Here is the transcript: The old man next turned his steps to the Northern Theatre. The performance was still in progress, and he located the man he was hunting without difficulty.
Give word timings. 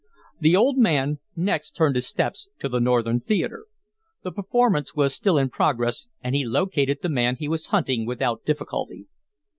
The 0.39 0.55
old 0.55 0.79
man 0.79 1.19
next 1.35 1.73
turned 1.75 1.95
his 1.95 2.07
steps 2.07 2.49
to 2.57 2.67
the 2.67 2.79
Northern 2.79 3.19
Theatre. 3.19 3.67
The 4.23 4.31
performance 4.31 4.95
was 4.95 5.13
still 5.13 5.37
in 5.37 5.49
progress, 5.51 6.07
and 6.23 6.33
he 6.33 6.43
located 6.43 7.03
the 7.03 7.07
man 7.09 7.35
he 7.35 7.47
was 7.47 7.67
hunting 7.67 8.07
without 8.07 8.43
difficulty. 8.43 9.05